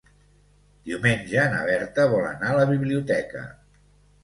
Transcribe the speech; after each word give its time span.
Diumenge 0.89 1.43
na 1.51 1.59
Berta 1.69 2.07
vol 2.15 2.27
anar 2.33 2.51
a 2.55 2.59
la 2.63 2.67
biblioteca. 2.73 3.47